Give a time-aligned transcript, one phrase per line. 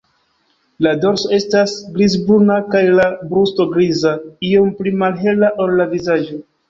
[0.85, 3.05] La dorso estas grizbruna kaj la
[3.35, 4.15] brusto griza,
[4.53, 6.41] iom pli malhela ol la vizaĝo.